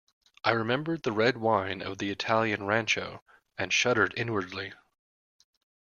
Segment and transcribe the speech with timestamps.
[0.43, 3.21] I remembered the red wine of the Italian rancho,
[3.55, 4.73] and shuddered inwardly.